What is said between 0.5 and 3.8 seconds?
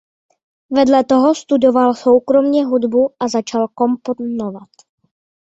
Vedle toho studoval soukromě hudbu a začal